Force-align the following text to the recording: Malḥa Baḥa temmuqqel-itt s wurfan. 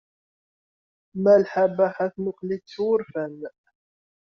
Malḥa 1.23 1.65
Baḥa 1.77 2.07
temmuqqel-itt 2.13 2.67
s 2.73 2.75
wurfan. 2.83 3.37